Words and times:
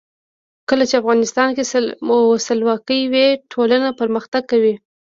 کله 0.69 0.83
چې 0.89 0.95
افغانستان 1.01 1.49
کې 1.55 1.63
ولسواکي 2.15 3.01
وي 3.11 3.27
ټولنه 3.51 3.89
پرمختګ 3.99 4.43
کوي. 4.51 4.73